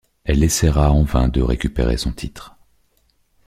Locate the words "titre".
2.11-2.55